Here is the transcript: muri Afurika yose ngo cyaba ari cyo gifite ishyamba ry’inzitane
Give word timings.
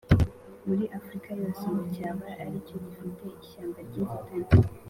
muri 0.67 0.83
Afurika 0.97 1.29
yose 1.41 1.63
ngo 1.71 1.83
cyaba 1.95 2.27
ari 2.41 2.57
cyo 2.67 2.77
gifite 2.85 3.23
ishyamba 3.43 3.77
ry’inzitane 3.87 4.47